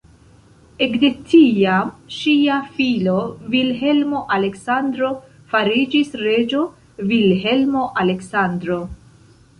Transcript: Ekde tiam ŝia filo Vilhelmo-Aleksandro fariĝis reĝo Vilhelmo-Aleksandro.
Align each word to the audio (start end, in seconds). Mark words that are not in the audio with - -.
Ekde 0.83 1.09
tiam 1.33 1.91
ŝia 2.19 2.55
filo 2.77 3.13
Vilhelmo-Aleksandro 3.57 5.13
fariĝis 5.53 6.13
reĝo 6.25 6.67
Vilhelmo-Aleksandro. 7.13 8.85